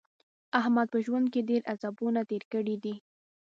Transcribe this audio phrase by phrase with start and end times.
[0.59, 2.93] احمد په ژوند کې ډېر عذابونه تېر کړي دي.